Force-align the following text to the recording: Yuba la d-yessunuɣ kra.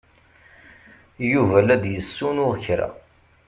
Yuba 1.31 1.57
la 1.65 1.75
d-yessunuɣ 1.83 2.51
kra. 2.63 2.89